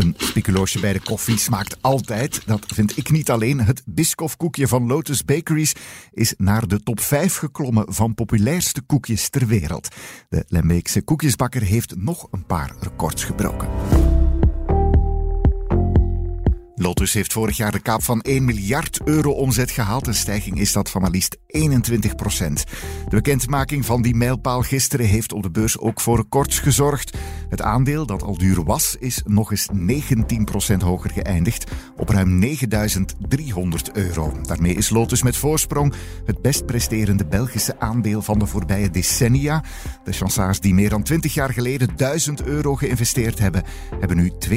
Een 0.00 0.14
speculoosje 0.16 0.80
bij 0.80 0.92
de 0.92 1.00
koffie 1.00 1.38
smaakt 1.38 1.76
altijd. 1.80 2.42
Dat 2.46 2.66
vind 2.74 2.96
ik 2.96 3.10
niet 3.10 3.30
alleen. 3.30 3.60
Het 3.60 3.82
Biscoff-koekje 3.86 4.68
van 4.68 4.86
Lotus 4.86 5.24
Bakeries 5.24 5.74
is 6.12 6.34
naar 6.36 6.68
de 6.68 6.82
top 6.82 7.00
5 7.00 7.36
geklommen 7.36 7.94
van 7.94 8.14
populairste 8.14 8.80
koekjes 8.80 9.28
ter 9.28 9.46
wereld. 9.46 9.88
De 10.28 10.44
Lembeekse 10.48 11.02
koekjesbakker 11.02 11.62
heeft 11.62 11.96
nog 11.96 12.28
een 12.30 12.46
paar 12.46 12.74
records 12.80 13.24
gebroken. 13.24 13.68
Lotus 16.82 17.12
heeft 17.12 17.32
vorig 17.32 17.56
jaar 17.56 17.72
de 17.72 17.80
kaap 17.80 18.02
van 18.02 18.20
1 18.20 18.44
miljard 18.44 19.00
euro 19.04 19.30
omzet 19.30 19.70
gehaald. 19.70 20.06
Een 20.06 20.14
stijging 20.14 20.60
is 20.60 20.72
dat 20.72 20.90
van 20.90 21.00
maar 21.00 21.10
liefst 21.10 21.36
21 21.46 22.14
procent. 22.14 22.64
De 23.08 23.16
bekendmaking 23.16 23.86
van 23.86 24.02
die 24.02 24.14
mijlpaal 24.14 24.62
gisteren 24.62 25.06
heeft 25.06 25.32
op 25.32 25.42
de 25.42 25.50
beurs 25.50 25.78
ook 25.78 26.00
voor 26.00 26.16
records 26.16 26.58
gezorgd. 26.58 27.16
Het 27.48 27.62
aandeel 27.62 28.06
dat 28.06 28.22
al 28.22 28.38
duur 28.38 28.64
was, 28.64 28.96
is 28.98 29.22
nog 29.26 29.50
eens 29.50 29.68
19% 30.72 30.76
hoger 30.78 31.10
geëindigd 31.10 31.70
op 31.96 32.08
ruim 32.08 32.38
9300 32.38 33.92
euro. 33.92 34.32
Daarmee 34.42 34.74
is 34.74 34.90
Lotus 34.90 35.22
met 35.22 35.36
voorsprong 35.36 35.94
het 36.24 36.42
best 36.42 36.66
presterende 36.66 37.26
Belgische 37.26 37.80
aandeel 37.80 38.22
van 38.22 38.38
de 38.38 38.46
voorbije 38.46 38.90
decennia. 38.90 39.64
De 40.04 40.12
chansaars 40.12 40.60
die 40.60 40.74
meer 40.74 40.90
dan 40.90 41.02
20 41.02 41.34
jaar 41.34 41.52
geleden 41.52 41.88
1000 41.96 42.42
euro 42.42 42.74
geïnvesteerd 42.74 43.38
hebben, 43.38 43.64
hebben 44.00 44.16
nu 44.16 44.32
247.000 44.48 44.54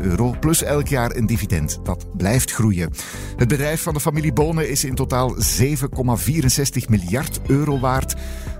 euro 0.00 0.05
plus 0.40 0.62
elk 0.62 0.88
jaar 0.88 1.16
een 1.16 1.26
dividend. 1.26 1.80
Dat 1.82 2.06
blijft 2.16 2.52
groeien. 2.52 2.92
Het 3.36 3.48
bedrijf 3.48 3.82
van 3.82 3.94
de 3.94 4.00
familie 4.00 4.32
Bonen 4.32 4.68
is 4.68 4.84
in 4.84 4.94
totaal 4.94 5.34
7,64 5.34 5.38
miljard 6.88 7.40
euro 7.46 7.78
waard. 7.78 8.14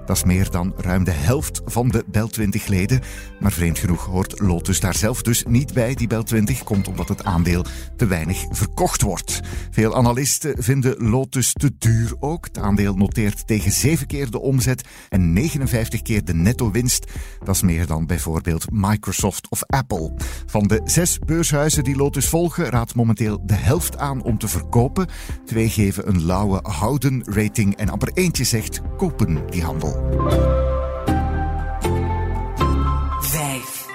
Dat 0.06 0.16
is 0.16 0.24
meer 0.24 0.50
dan 0.50 0.72
ruim 0.76 1.04
de 1.04 1.10
helft 1.10 1.60
van 1.64 1.88
de 1.88 2.04
Bel 2.06 2.28
20 2.28 2.66
leden. 2.66 3.00
Maar 3.40 3.52
vreemd 3.52 3.78
genoeg 3.78 4.04
hoort 4.04 4.40
Lotus 4.40 4.80
daar 4.80 4.94
zelf 4.94 5.22
dus 5.22 5.44
niet 5.48 5.72
bij. 5.72 5.94
Die 5.94 6.06
Bel 6.06 6.22
20 6.22 6.62
komt 6.62 6.88
omdat 6.88 7.08
het 7.08 7.24
aandeel 7.24 7.64
te 7.96 8.06
weinig 8.06 8.44
verkocht 8.50 9.02
wordt. 9.02 9.40
Veel 9.70 9.94
analisten 9.94 10.62
vinden 10.62 11.08
Lotus 11.08 11.52
te 11.52 11.72
duur 11.78 12.14
ook. 12.20 12.44
Het 12.44 12.58
aandeel 12.58 12.94
noteert 12.94 13.46
tegen 13.46 13.72
7 13.72 14.06
keer 14.06 14.30
de 14.30 14.40
omzet 14.40 14.88
en 15.08 15.32
59 15.32 16.02
keer 16.02 16.24
de 16.24 16.34
netto 16.34 16.70
winst. 16.70 17.06
Dat 17.44 17.54
is 17.54 17.62
meer 17.62 17.86
dan 17.86 18.06
bijvoorbeeld 18.06 18.70
Microsoft 18.70 19.48
of 19.48 19.64
Apple. 19.64 20.14
Van 20.46 20.66
de 20.66 20.80
zes 20.84 21.18
beurshuizen 21.18 21.84
die 21.84 21.96
Lotus 21.96 22.28
volgen, 22.28 22.70
raadt 22.70 22.94
momenteel 22.94 23.46
de 23.46 23.54
helft 23.54 23.98
aan 23.98 24.22
om 24.22 24.38
te 24.38 24.48
verkopen. 24.48 25.08
Twee 25.44 25.68
geven 25.68 26.08
een 26.08 26.24
lauwe 26.24 26.58
houden 26.62 27.24
rating 27.24 27.76
en 27.76 27.88
amper 27.88 28.10
eentje 28.14 28.44
zegt 28.44 28.80
kopen 28.96 29.50
die 29.50 29.62
handel. 29.62 29.95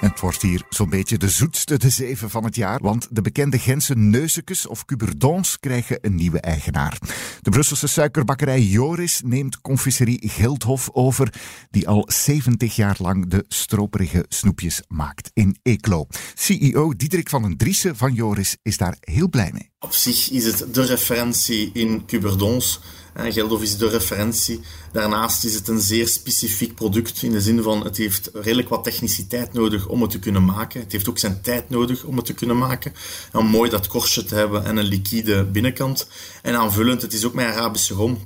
Het 0.01 0.20
wordt 0.20 0.41
hier 0.41 0.63
zo'n 0.70 0.89
beetje 0.89 1.17
de 1.17 1.29
zoetste 1.29 1.77
de 1.77 1.89
zeven 1.89 2.29
van 2.29 2.43
het 2.43 2.55
jaar, 2.55 2.79
want 2.81 3.08
de 3.12 3.22
bekende 3.22 3.60
Gentse 3.60 3.96
neuzekes 3.96 4.67
of 4.67 4.86
cuberdons 4.86 5.60
krijgen 5.60 5.98
een 6.01 6.15
nieuwe 6.15 6.39
eigenaar. 6.39 6.98
De 7.41 7.50
Brusselse 7.50 7.88
suikerbakkerij 7.88 8.62
Joris 8.62 9.22
neemt 9.25 9.62
confiserie 9.62 10.29
Geldhof 10.29 10.89
over, 10.93 11.34
die 11.72 11.88
al 11.88 12.05
70 12.08 12.75
jaar 12.75 12.96
lang 13.00 13.29
de 13.29 13.46
stroperige 13.48 14.25
snoepjes 14.27 14.81
maakt 14.88 15.31
in 15.34 15.58
Eeklo. 15.63 16.08
CEO 16.34 16.93
Diederik 16.96 17.29
van 17.29 17.41
den 17.41 17.58
Driessen 17.58 17.96
van 17.96 18.13
Joris 18.13 18.58
is 18.62 18.77
daar 18.77 18.98
heel 19.00 19.29
blij 19.29 19.50
mee. 19.53 19.72
Op 19.79 19.93
zich 19.93 20.29
is 20.31 20.46
het 20.46 20.74
de 20.74 20.86
referentie 20.86 21.70
in 21.74 22.05
cuberdons. 22.05 22.79
Geldhof 23.15 23.62
is 23.62 23.77
de 23.77 23.89
referentie. 23.89 24.62
Daarnaast 24.91 25.44
is 25.44 25.53
het 25.53 25.68
een 25.68 25.80
zeer 25.80 26.08
specifiek 26.08 26.75
product 26.75 27.24
in 27.24 27.32
de 27.32 27.41
zin 27.41 27.63
van 27.63 27.84
het 27.84 27.98
heeft 27.98 28.30
redelijk 28.34 28.70
wat 28.70 28.84
techniciteit 28.84 29.53
nodig 29.53 29.88
om 29.88 30.01
het 30.01 30.12
te 30.12 30.20
kunnen 30.20 30.46
maken. 30.46 30.82
Het 30.82 30.91
heeft 30.91 31.10
ook 31.10 31.18
zijn 31.18 31.41
tijd 31.41 31.70
nodig 31.70 32.03
om 32.03 32.15
het 32.15 32.25
te 32.25 32.34
kunnen 32.34 32.58
maken. 32.58 32.94
Een 33.32 33.46
mooi 33.46 33.70
dat 33.70 33.88
korstje 33.88 34.24
te 34.24 34.36
hebben 34.36 34.65
en 34.65 34.77
een 34.77 34.86
liquide 34.86 35.44
binnenkant. 35.44 36.08
En 36.41 36.56
aanvullend, 36.56 37.01
het 37.01 37.13
is 37.13 37.25
ook 37.25 37.34
met 37.34 37.46
Arabische 37.46 37.94
rom. 37.94 38.20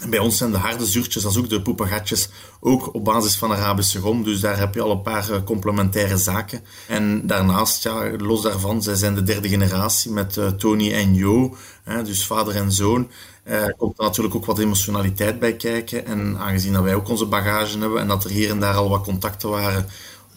En 0.00 0.10
bij 0.10 0.18
ons 0.18 0.36
zijn 0.36 0.50
de 0.50 0.56
harde 0.56 0.86
zuurtjes, 0.86 1.24
als 1.24 1.36
ook 1.36 1.48
de 1.48 1.62
poepagatjes, 1.62 2.28
ook 2.60 2.94
op 2.94 3.04
basis 3.04 3.34
van 3.34 3.52
Arabische 3.52 3.98
rom. 3.98 4.24
Dus 4.24 4.40
daar 4.40 4.58
heb 4.58 4.74
je 4.74 4.82
al 4.82 4.90
een 4.90 5.02
paar 5.02 5.30
eh, 5.30 5.42
complementaire 5.44 6.16
zaken. 6.16 6.64
En 6.86 7.26
daarnaast, 7.26 7.82
ja, 7.82 8.10
los 8.16 8.42
daarvan, 8.42 8.82
zij 8.82 8.94
zijn 8.94 9.14
de 9.14 9.22
derde 9.22 9.48
generatie 9.48 10.10
met 10.10 10.36
uh, 10.36 10.46
Tony 10.46 10.92
en 10.92 11.14
Jo, 11.14 11.56
dus 12.04 12.26
vader 12.26 12.56
en 12.56 12.72
zoon. 12.72 13.10
Er 13.50 13.68
uh, 13.68 13.76
komt 13.76 13.98
er 13.98 14.04
natuurlijk 14.04 14.34
ook 14.34 14.44
wat 14.44 14.58
emotionaliteit 14.58 15.38
bij 15.38 15.56
kijken. 15.56 16.06
En 16.06 16.38
aangezien 16.38 16.72
dat 16.72 16.82
wij 16.82 16.94
ook 16.94 17.08
onze 17.08 17.26
bagage 17.26 17.78
hebben 17.78 18.00
en 18.00 18.08
dat 18.08 18.24
er 18.24 18.30
hier 18.30 18.50
en 18.50 18.60
daar 18.60 18.74
al 18.74 18.88
wat 18.88 19.02
contacten 19.02 19.48
waren 19.48 19.86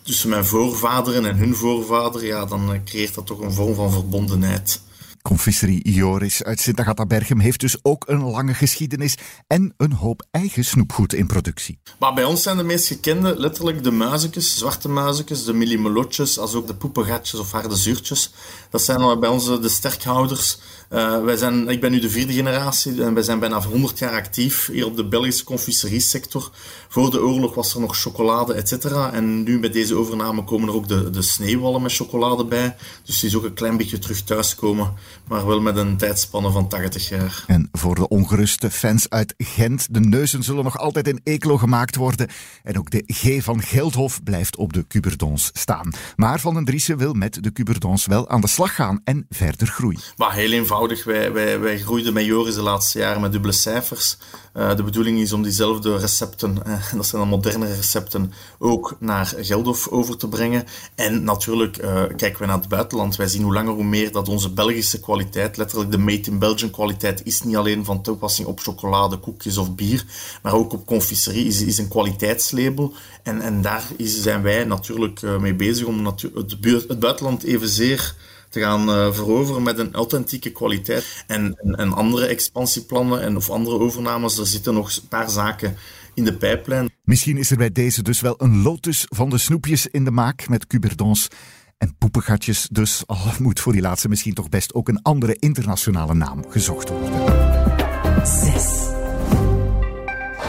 tussen 0.02 0.30
mijn 0.30 0.46
voorvaderen 0.46 1.26
en 1.26 1.36
hun 1.36 1.56
voorvader, 1.56 2.26
ja, 2.26 2.46
dan 2.46 2.82
creëert 2.86 3.16
dat 3.16 3.26
toch 3.26 3.40
een 3.40 3.52
vorm 3.52 3.76
van 3.76 3.92
verbondenheid. 3.92 4.82
Confiserie 5.24 5.92
Joris 5.92 6.44
uit 6.44 6.60
Sint-Agatha-Berchem 6.60 7.40
heeft 7.40 7.60
dus 7.60 7.78
ook 7.82 8.04
een 8.08 8.24
lange 8.24 8.54
geschiedenis 8.54 9.18
en 9.48 9.74
een 9.78 9.94
hoop 9.94 10.26
eigen 10.32 10.66
snoepgoed 10.66 11.14
in 11.14 11.28
productie. 11.28 11.80
Maar 12.00 12.14
bij 12.14 12.24
ons 12.24 12.44
zijn 12.44 12.58
de 12.58 12.64
meest 12.64 12.88
gekende 12.88 13.40
letterlijk 13.40 13.84
de 13.84 13.92
muizekjes, 13.92 14.58
zwarte 14.58 14.90
muizekjes, 14.90 15.46
de 15.46 15.54
millimelotjes, 15.54 16.40
als 16.40 16.54
ook 16.54 16.68
de 16.68 16.76
poepengatjes 16.76 17.40
of 17.40 17.52
harde 17.52 17.76
zuurtjes. 17.76 18.32
Dat 18.70 18.82
zijn 18.82 19.20
bij 19.20 19.30
ons 19.30 19.46
de 19.46 19.70
sterkhouders. 19.70 20.58
Uh, 20.94 21.24
wij 21.24 21.36
zijn, 21.36 21.70
ik 21.70 21.82
ben 21.82 21.92
nu 21.92 22.00
de 22.00 22.10
vierde 22.10 22.34
generatie 22.34 23.04
en 23.04 23.14
wij 23.14 23.24
zijn 23.24 23.40
bijna 23.40 23.62
100 23.62 24.00
jaar 24.00 24.14
actief 24.14 24.70
hier 24.72 24.86
op 24.86 24.96
de 24.96 25.08
Belgische 25.08 25.44
confiseriesector. 25.44 26.52
Voor 26.90 27.12
de 27.12 27.22
oorlog 27.22 27.56
was 27.56 27.74
er 27.74 27.80
nog 27.80 27.98
chocolade, 27.98 28.54
et 28.54 28.68
cetera. 28.68 29.14
En 29.14 29.44
nu 29.44 29.60
met 29.60 29.74
deze 29.74 29.96
overname 29.96 30.44
komen 30.44 30.68
er 30.68 30.76
ook 30.76 30.88
de, 30.88 31.10
de 31.10 31.22
sneeuwwallen 31.22 31.82
met 31.82 31.94
chocolade 31.94 32.46
bij. 32.46 32.76
Dus 33.04 33.20
die 33.20 33.30
is 33.30 33.36
ook 33.36 33.44
een 33.44 33.54
klein 33.54 33.78
beetje 33.78 34.00
terug 34.00 34.22
thuiskomen, 34.22 34.94
maar 35.28 35.46
wel 35.46 35.62
met 35.62 35.78
een 35.78 35.98
tijdspanne 35.98 36.52
van 36.52 36.68
80 36.68 37.10
jaar. 37.10 37.44
En 37.48 37.70
voor 37.72 37.96
de 37.96 38.08
ongeruste 38.08 38.72
fans 38.72 39.10
uit 39.10 39.34
Gent, 39.38 39.94
de 39.94 40.00
neuzen 40.00 40.44
zullen 40.44 40.64
nog 40.64 40.78
altijd 40.78 41.08
in 41.08 41.22
Eeklo 41.24 41.58
gemaakt 41.58 41.96
worden. 41.96 42.28
En 42.64 42.78
ook 42.78 42.90
de 42.90 43.04
G 43.08 43.44
van 43.44 43.62
Geldhof 43.62 44.24
blijft 44.24 44.56
op 44.56 44.74
de 44.74 44.88
Cuberdons 44.88 45.50
staan. 45.54 45.94
Maar 46.16 46.40
Van 46.40 46.54
den 46.54 46.66
Driessen 46.66 46.98
wil 46.98 47.14
met 47.14 47.44
de 47.44 47.52
Cuberdons 47.52 48.06
wel 48.06 48.30
aan 48.30 48.42
de 48.42 48.48
slag 48.48 48.76
gaan 48.76 49.02
en 49.04 49.26
verder 49.30 49.68
groeien. 49.68 50.00
Maar 50.18 50.34
heel 50.34 50.52
eenvoudig 50.52 51.04
wij, 51.04 51.32
wij, 51.32 51.60
wij 51.60 51.80
groeiden 51.80 52.14
met 52.14 52.26
Joris 52.26 52.56
de 52.56 52.62
laatste 52.62 53.00
jaren 53.00 53.22
met 53.22 53.32
dubbele 53.32 53.54
cijfers. 53.54 54.18
Uh, 54.54 54.76
de 54.76 54.84
bedoeling 54.84 55.20
is 55.20 55.34
om 55.34 55.44
diezelfde 55.44 55.98
recepten, 55.98 56.58
uh, 56.68 56.94
dat 56.94 57.06
zijn 57.06 57.22
dan 57.22 57.30
moderne 57.30 57.76
recepten, 57.76 58.34
ook 58.60 58.96
naar 59.00 59.34
Geldhof 59.38 59.88
over 59.88 60.18
te 60.18 60.28
brengen. 60.28 60.66
En 60.96 61.24
natuurlijk 61.24 61.78
uh, 61.84 62.04
kijken 62.16 62.40
we 62.40 62.46
naar 62.46 62.58
het 62.58 62.68
buitenland. 62.68 63.16
Wij 63.16 63.28
zien 63.28 63.44
hoe 63.44 63.54
langer 63.54 63.74
hoe 63.74 63.84
meer 63.84 64.12
dat 64.12 64.30
onze 64.30 64.54
Belgische 64.54 65.00
kwaliteit, 65.04 65.58
letterlijk 65.58 65.92
de 65.92 65.98
made 65.98 66.32
in 66.32 66.40
Belgium 66.40 66.72
kwaliteit, 66.72 67.22
is 67.24 67.42
niet 67.42 67.56
alleen 67.56 67.86
van 67.86 68.02
toepassing 68.02 68.48
op 68.48 68.60
chocolade, 68.60 69.18
koekjes 69.18 69.58
of 69.58 69.76
bier, 69.76 70.06
maar 70.42 70.54
ook 70.54 70.74
op 70.74 70.86
confiserie, 70.86 71.46
is, 71.46 71.62
is 71.62 71.78
een 71.78 71.88
kwaliteitslabel. 71.88 72.94
En, 73.24 73.42
en 73.42 73.62
daar 73.62 73.84
is, 73.98 74.22
zijn 74.22 74.42
wij 74.42 74.64
natuurlijk 74.64 75.22
mee 75.22 75.56
bezig 75.56 75.86
om 75.86 76.06
het, 76.06 76.22
het 76.88 77.00
buitenland 77.00 77.44
evenzeer 77.44 78.16
te 78.54 78.60
gaan 78.60 78.90
uh, 78.90 79.14
veroveren 79.14 79.64
met 79.64 79.80
een 79.80 79.94
authentieke 79.94 80.50
kwaliteit. 80.50 81.24
En, 81.28 81.56
en, 81.64 81.76
en, 81.76 81.94
andere 81.94 82.26
expansieplannen 82.26 83.22
en, 83.22 83.36
of 83.36 83.50
andere 83.50 83.80
overnames, 83.80 84.38
er 84.38 84.48
zitten 84.48 84.74
nog 84.74 84.96
een 84.96 85.08
paar 85.08 85.30
zaken 85.30 85.76
in 86.14 86.24
de 86.24 86.34
pijplijn. 86.34 86.92
Misschien 87.04 87.38
is 87.38 87.52
er 87.52 87.58
bij 87.58 87.72
deze 87.72 88.02
dus 88.02 88.22
wel 88.22 88.36
een 88.38 88.62
lotus 88.62 89.06
van 89.10 89.30
de 89.30 89.38
snoepjes 89.38 89.88
in 89.88 90.04
de 90.04 90.12
maak 90.12 90.48
met 90.48 90.68
cuberdons 90.68 91.28
en 91.78 91.96
poepengatjes. 91.98 92.68
Dus 92.72 93.04
al 93.06 93.18
moet 93.40 93.60
voor 93.60 93.72
die 93.72 93.82
laatste 93.82 94.10
misschien 94.10 94.34
toch 94.34 94.50
best 94.50 94.74
ook 94.74 94.88
een 94.88 95.02
andere 95.02 95.36
internationale 95.40 96.14
naam 96.14 96.44
gezocht 96.50 96.90
worden. 96.90 98.28
Zes. 98.28 98.92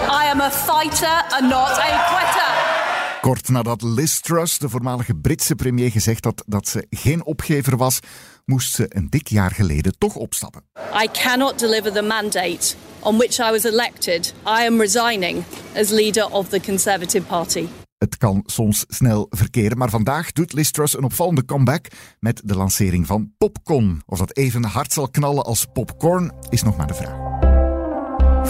I 0.09 0.31
am 0.31 0.41
a 0.41 0.51
fighter 0.51 1.25
and 1.29 1.43
not 1.43 1.79
a 1.79 2.05
quitter. 2.09 2.75
Kort 3.21 3.49
nadat 3.49 3.83
Liz 3.83 4.21
Truss, 4.21 4.59
de 4.59 4.69
voormalige 4.69 5.15
Britse 5.15 5.55
premier, 5.55 5.91
gezegd 5.91 6.25
had 6.25 6.43
dat 6.47 6.69
ze 6.69 6.87
geen 6.91 7.25
opgever 7.25 7.77
was, 7.77 7.99
moest 8.45 8.75
ze 8.75 8.87
een 8.89 9.11
dik 9.11 9.29
jaar 9.29 9.51
geleden 9.51 9.99
toch 9.99 10.15
opstappen. 10.15 10.63
I 11.03 11.09
cannot 11.13 11.59
deliver 11.59 11.93
the 11.93 12.03
mandate 12.03 12.75
on 13.01 13.17
which 13.17 13.39
I 13.39 13.51
was 13.51 13.65
elected. 13.65 14.35
I 14.47 14.67
am 14.67 14.81
resigning 14.81 15.45
as 15.77 15.91
leader 15.91 16.31
of 16.31 16.49
the 16.49 16.61
Conservative 16.61 17.27
Party. 17.27 17.69
Het 18.05 18.17
kan 18.17 18.43
soms 18.47 18.85
snel 18.89 19.27
verkeren, 19.31 19.79
maar 19.79 19.91
vandaag 19.91 20.33
doet 20.33 20.53
Liz 20.53 20.71
Truss 20.71 20.97
een 20.97 21.05
opvallende 21.05 21.45
comeback 21.45 21.87
met 22.21 22.41
de 22.45 22.57
lancering 22.57 23.07
van 23.07 23.33
Popcorn. 23.39 24.03
Of 24.07 24.19
dat 24.19 24.37
even 24.37 24.65
hard 24.65 24.93
zal 24.93 25.09
knallen 25.09 25.45
als 25.45 25.67
popcorn, 25.73 26.33
is 26.49 26.63
nog 26.63 26.77
maar 26.77 26.87
de 26.87 26.95
vraag. 26.95 27.17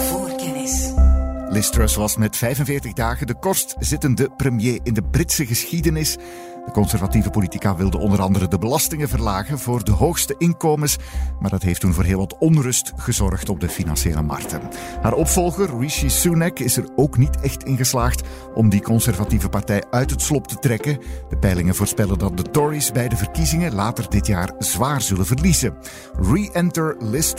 Voorkennis. 0.09 0.91
Liz 1.49 1.69
Truss 1.69 1.95
was 1.95 2.17
met 2.17 2.37
45 2.37 2.93
dagen 2.93 3.27
de 3.27 3.39
kortst 3.39 3.75
zittende 3.79 4.29
premier 4.37 4.79
in 4.83 4.93
de 4.93 5.03
Britse 5.03 5.45
geschiedenis. 5.45 6.17
De 6.65 6.71
conservatieve 6.71 7.29
politica 7.29 7.75
wilde 7.75 7.97
onder 7.97 8.21
andere 8.21 8.47
de 8.47 8.57
belastingen 8.57 9.09
verlagen 9.09 9.59
voor 9.59 9.83
de 9.83 9.91
hoogste 9.91 10.35
inkomens, 10.37 10.97
maar 11.39 11.49
dat 11.49 11.63
heeft 11.63 11.79
toen 11.79 11.93
voor 11.93 12.03
heel 12.03 12.17
wat 12.17 12.37
onrust 12.37 12.91
gezorgd 12.95 13.49
op 13.49 13.59
de 13.59 13.69
financiële 13.69 14.21
markten. 14.21 14.61
Haar 15.01 15.13
opvolger, 15.13 15.79
Rishi 15.79 16.09
Sunak, 16.09 16.59
is 16.59 16.77
er 16.77 16.89
ook 16.95 17.17
niet 17.17 17.39
echt 17.41 17.63
in 17.63 17.77
geslaagd 17.77 18.23
om 18.53 18.69
die 18.69 18.81
conservatieve 18.81 19.49
partij 19.49 19.83
uit 19.89 20.09
het 20.09 20.21
slop 20.21 20.47
te 20.47 20.59
trekken. 20.59 20.99
De 21.29 21.37
peilingen 21.37 21.75
voorspellen 21.75 22.17
dat 22.17 22.37
de 22.37 22.43
Tories 22.43 22.91
bij 22.91 23.07
de 23.07 23.17
verkiezingen 23.17 23.73
later 23.73 24.09
dit 24.09 24.27
jaar 24.27 24.51
zwaar 24.59 25.01
zullen 25.01 25.25
verliezen. 25.25 25.77
Re-enter 26.19 26.95
Liz 26.99 27.33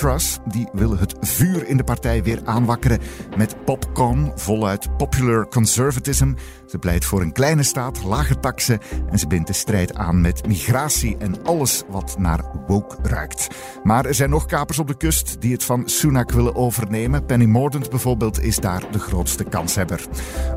die 0.47 0.69
wil 0.73 0.99
het 0.99 1.15
vuur 1.21 1.69
in 1.69 1.77
de 1.77 1.85
partij 1.85 2.23
weer 2.23 2.41
aanwakkeren 2.45 3.01
met 3.37 3.65
popcorn, 3.65 4.33
voluit 4.35 4.97
popular 4.97 5.49
conservatism. 5.49 6.33
Ze 6.67 6.79
pleit 6.79 7.05
voor 7.05 7.21
een 7.21 7.33
kleine 7.33 7.63
staat, 7.63 8.05
lage 8.05 8.41
taxen 8.41 8.81
En 9.11 9.16
ze 9.19 9.27
bindt 9.27 9.47
de 9.47 9.53
strijd 9.53 9.95
aan 9.95 10.21
met 10.21 10.47
migratie 10.47 11.17
en 11.19 11.45
alles 11.45 11.83
wat 11.89 12.19
naar 12.19 12.41
woke 12.67 12.97
ruikt. 13.03 13.47
Maar 13.83 14.05
er 14.05 14.15
zijn 14.15 14.31
nog 14.31 14.47
kapers 14.47 14.79
op 14.79 14.87
de 14.87 14.97
kust 14.97 15.41
die 15.41 15.53
het 15.53 15.65
van 15.65 15.89
Sunak 15.89 16.31
willen 16.31 16.55
overnemen. 16.55 17.27
Penny 17.27 17.45
Mordaunt 17.45 17.91
bijvoorbeeld 17.91 18.43
is 18.43 18.57
daar 18.57 18.83
de 18.91 18.99
grootste 18.99 19.45
kanshebber. 19.45 20.07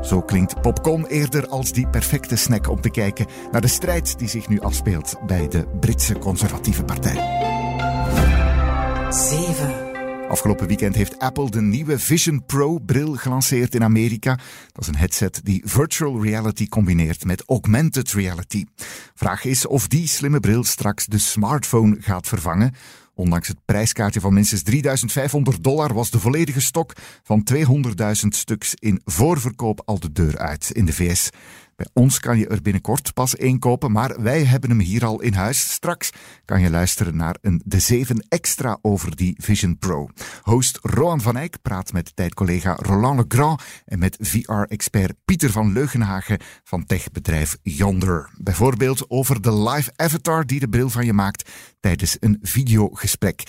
Zo 0.02 0.22
klinkt 0.22 0.60
Popcorn 0.60 1.06
eerder 1.06 1.48
als 1.48 1.72
die 1.72 1.88
perfecte 1.88 2.36
snack 2.36 2.68
om 2.68 2.80
te 2.80 2.90
kijken 2.90 3.26
naar 3.52 3.60
de 3.60 3.68
strijd 3.68 4.18
die 4.18 4.28
zich 4.28 4.48
nu 4.48 4.60
afspeelt 4.60 5.16
bij 5.26 5.48
de 5.48 5.66
Britse 5.80 6.18
conservatieve 6.18 6.84
partij. 6.84 7.48
7. 9.10 9.89
Afgelopen 10.30 10.66
weekend 10.66 10.94
heeft 10.94 11.18
Apple 11.18 11.50
de 11.50 11.60
nieuwe 11.60 11.98
Vision 11.98 12.44
Pro 12.46 12.78
bril 12.78 13.14
gelanceerd 13.14 13.74
in 13.74 13.82
Amerika. 13.82 14.38
Dat 14.72 14.82
is 14.82 14.86
een 14.86 14.96
headset 14.96 15.40
die 15.44 15.62
virtual 15.64 16.22
reality 16.22 16.68
combineert 16.68 17.24
met 17.24 17.42
augmented 17.46 18.12
reality. 18.12 18.64
Vraag 19.14 19.44
is 19.44 19.66
of 19.66 19.88
die 19.88 20.08
slimme 20.08 20.40
bril 20.40 20.64
straks 20.64 21.06
de 21.06 21.18
smartphone 21.18 21.96
gaat 22.00 22.28
vervangen. 22.28 22.74
Ondanks 23.14 23.48
het 23.48 23.64
prijskaartje 23.64 24.20
van 24.20 24.34
minstens 24.34 24.62
3500 24.62 25.64
dollar 25.64 25.94
was 25.94 26.10
de 26.10 26.20
volledige 26.20 26.60
stok 26.60 26.92
van 27.22 27.46
200.000 27.54 28.28
stuks 28.28 28.74
in 28.74 29.00
voorverkoop 29.04 29.82
al 29.84 29.98
de 29.98 30.12
deur 30.12 30.38
uit 30.38 30.70
in 30.72 30.84
de 30.84 30.92
VS. 30.92 31.30
Bij 31.80 31.90
ons 31.92 32.20
kan 32.20 32.38
je 32.38 32.48
er 32.48 32.62
binnenkort 32.62 33.14
pas 33.14 33.36
één 33.36 33.58
kopen, 33.58 33.92
maar 33.92 34.22
wij 34.22 34.44
hebben 34.44 34.70
hem 34.70 34.78
hier 34.78 35.04
al 35.04 35.20
in 35.20 35.32
huis. 35.32 35.72
Straks 35.72 36.10
kan 36.44 36.60
je 36.60 36.70
luisteren 36.70 37.16
naar 37.16 37.36
een 37.40 37.62
De 37.64 37.78
7 37.78 38.26
extra 38.28 38.78
over 38.82 39.16
die 39.16 39.34
Vision 39.38 39.78
Pro. 39.78 40.08
Host 40.42 40.78
Roan 40.82 41.20
van 41.20 41.36
Eyck 41.36 41.56
praat 41.62 41.92
met 41.92 42.16
tijdcollega 42.16 42.76
Roland 42.80 43.18
Legrand 43.18 43.62
en 43.84 43.98
met 43.98 44.16
VR-expert 44.20 45.14
Pieter 45.24 45.50
van 45.50 45.72
Leugenhagen 45.72 46.40
van 46.64 46.86
techbedrijf 46.86 47.56
Yonder. 47.62 48.30
Bijvoorbeeld 48.38 49.10
over 49.10 49.40
de 49.40 49.62
live 49.62 49.92
avatar 49.96 50.46
die 50.46 50.60
de 50.60 50.68
bril 50.68 50.88
van 50.88 51.04
je 51.04 51.12
maakt 51.12 51.50
tijdens 51.80 52.16
een 52.20 52.38
videogesprek. 52.42 53.42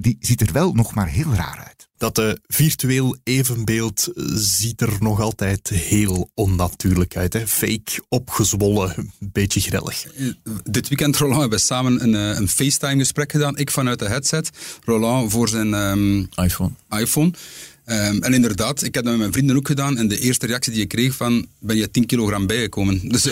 Die 0.00 0.16
ziet 0.20 0.40
er 0.40 0.52
wel 0.52 0.72
nog 0.72 0.94
maar 0.94 1.08
heel 1.08 1.34
raar 1.34 1.64
uit. 1.66 1.88
Dat 1.96 2.18
uh, 2.18 2.32
virtueel 2.46 3.16
evenbeeld 3.24 4.08
ziet 4.34 4.80
er 4.80 4.96
nog 5.00 5.20
altijd 5.20 5.68
heel 5.68 6.30
onnatuurlijk 6.34 7.16
uit. 7.16 7.32
Hè? 7.32 7.46
Fake, 7.46 8.04
opgezwollen, 8.08 8.94
een 8.96 9.30
beetje 9.32 9.60
grellig. 9.60 10.06
Dit 10.64 10.88
weekend, 10.88 11.16
Roland, 11.16 11.40
hebben 11.40 11.58
we 11.58 11.64
samen 11.64 12.02
een, 12.02 12.14
eh, 12.14 12.38
een 12.40 12.48
FaceTime-gesprek 12.48 13.32
gedaan. 13.32 13.56
Ik 13.56 13.70
vanuit 13.70 13.98
de 13.98 14.08
headset, 14.08 14.50
Roland 14.84 15.32
voor 15.32 15.48
zijn 15.48 15.74
um, 15.74 16.28
iPhone. 16.34 16.70
iPhone. 16.90 17.32
Um, 17.84 18.22
en 18.22 18.34
inderdaad, 18.34 18.82
ik 18.82 18.94
heb 18.94 19.04
dat 19.04 19.12
met 19.12 19.20
mijn 19.20 19.32
vrienden 19.32 19.56
ook 19.56 19.66
gedaan. 19.66 19.98
En 19.98 20.08
de 20.08 20.18
eerste 20.18 20.46
reactie 20.46 20.72
die 20.72 20.82
ik 20.82 20.88
kreeg 20.88 21.14
van, 21.14 21.46
ben 21.58 21.76
je 21.76 21.90
10 21.90 22.06
kilogram 22.06 22.46
bijgekomen? 22.46 23.00
Dus 23.12 23.26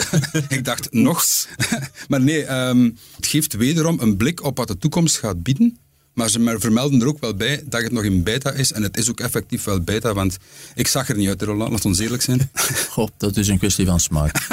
ik 0.49 0.65
dacht, 0.65 0.93
nog. 0.93 1.25
maar 2.09 2.21
nee, 2.21 2.53
um, 2.55 2.99
het 3.17 3.27
geeft 3.27 3.57
wederom 3.57 4.01
een 4.01 4.17
blik 4.17 4.45
op 4.45 4.57
wat 4.57 4.69
de 4.69 4.79
toekomst 4.79 5.19
gaat 5.19 5.43
bieden. 5.43 5.79
Maar 6.17 6.29
ze 6.29 6.57
vermelden 6.59 7.01
er 7.01 7.07
ook 7.07 7.21
wel 7.21 7.35
bij 7.35 7.63
dat 7.67 7.83
het 7.83 7.93
nog 7.93 8.03
in 8.03 8.23
beta 8.23 8.53
is. 8.53 8.73
En 8.73 8.83
het 8.83 8.97
is 8.97 9.11
ook 9.11 9.21
effectief 9.21 9.65
wel 9.65 9.81
beta, 9.81 10.15
want 10.15 10.37
ik 10.75 10.87
zag 10.87 11.09
er 11.09 11.17
niet 11.17 11.29
uit, 11.29 11.43
Roland. 11.43 11.71
Laat 11.71 11.85
ons 11.85 11.99
eerlijk 11.99 12.23
zijn. 12.23 12.51
Goh, 12.91 13.09
dat 13.17 13.37
is 13.37 13.49
een 13.49 13.59
kwestie 13.59 13.87
van 13.87 14.01
smaak. 14.01 14.47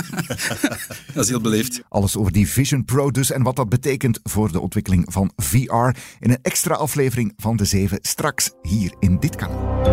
dat 1.13 1.23
is 1.23 1.29
heel 1.29 1.41
beleefd. 1.41 1.81
Alles 1.89 2.15
over 2.15 2.31
die 2.31 2.49
Vision 2.49 2.85
Pro 2.85 3.11
dus 3.11 3.31
en 3.31 3.43
wat 3.43 3.55
dat 3.55 3.69
betekent 3.69 4.19
voor 4.23 4.51
de 4.51 4.59
ontwikkeling 4.59 5.05
van 5.07 5.31
VR 5.35 5.99
in 6.19 6.31
een 6.31 6.39
extra 6.41 6.75
aflevering 6.75 7.33
van 7.37 7.55
De 7.57 7.65
Zeven 7.65 7.99
straks 8.01 8.51
hier 8.61 8.93
in 8.99 9.19
dit 9.19 9.35
kanaal. 9.35 9.83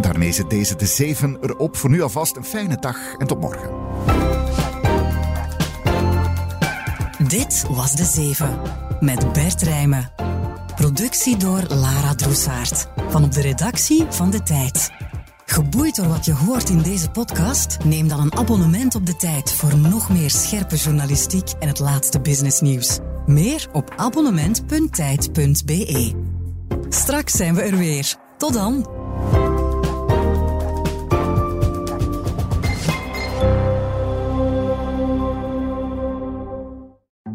Daarmee 0.00 0.32
zit 0.32 0.50
deze 0.50 0.76
De 0.76 0.86
Zeven 0.86 1.38
erop. 1.40 1.76
Voor 1.76 1.90
nu 1.90 2.02
alvast 2.02 2.36
een 2.36 2.44
fijne 2.44 2.76
dag 2.80 2.96
en 3.18 3.26
tot 3.26 3.40
morgen. 3.40 3.70
Dit 7.28 7.64
was 7.70 7.96
De 7.96 8.04
Zeven 8.04 8.60
met 9.00 9.32
Bert 9.32 9.62
Rijmen. 9.62 10.27
Productie 10.78 11.36
door 11.36 11.62
Lara 11.68 12.14
Droesaert. 12.14 12.86
Van 13.08 13.24
op 13.24 13.32
de 13.32 13.40
redactie 13.40 14.04
van 14.10 14.30
De 14.30 14.42
Tijd. 14.42 14.90
Geboeid 15.46 15.96
door 15.96 16.08
wat 16.08 16.24
je 16.24 16.32
hoort 16.32 16.70
in 16.70 16.82
deze 16.82 17.10
podcast? 17.10 17.78
Neem 17.84 18.08
dan 18.08 18.20
een 18.20 18.34
abonnement 18.34 18.94
op 18.94 19.06
De 19.06 19.16
Tijd 19.16 19.52
voor 19.52 19.76
nog 19.76 20.10
meer 20.10 20.30
scherpe 20.30 20.76
journalistiek 20.76 21.50
en 21.58 21.68
het 21.68 21.78
laatste 21.78 22.20
businessnieuws. 22.20 22.98
Meer 23.26 23.68
op 23.72 23.92
abonnement.tijd.be. 23.96 26.12
Straks 26.88 27.32
zijn 27.32 27.54
we 27.54 27.62
er 27.62 27.76
weer. 27.76 28.14
Tot 28.36 28.52
dan. 28.52 28.88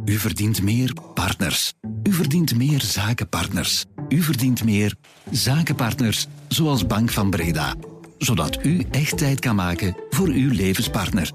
U 0.05 0.17
verdient 0.17 0.61
meer 0.61 0.93
partners. 1.13 1.73
U 2.13 2.15
verdient 2.15 2.55
meer 2.55 2.81
zakenpartners. 2.81 3.85
U 4.09 4.21
verdient 4.21 4.63
meer 4.63 4.95
zakenpartners, 5.31 6.27
zoals 6.47 6.85
Bank 6.85 7.11
van 7.11 7.29
Breda. 7.29 7.75
Zodat 8.17 8.65
u 8.65 8.85
echt 8.91 9.17
tijd 9.17 9.39
kan 9.39 9.55
maken 9.55 9.95
voor 10.09 10.27
uw 10.27 10.51
levenspartner. 10.51 11.31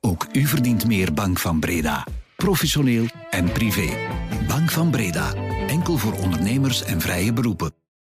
Ook 0.00 0.26
u 0.32 0.46
verdient 0.46 0.86
meer 0.86 1.12
Bank 1.12 1.38
van 1.38 1.60
Breda. 1.60 2.06
Professioneel 2.36 3.06
en 3.30 3.52
privé. 3.52 3.88
Bank 4.48 4.70
van 4.70 4.90
Breda. 4.90 5.34
Enkel 5.66 5.96
voor 5.96 6.12
ondernemers 6.12 6.82
en 6.84 7.00
vrije 7.00 7.32
beroepen. 7.32 7.85